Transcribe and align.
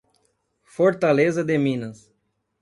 Fortaleza 0.63 1.43
de 1.43 1.59
Minas 1.59 2.11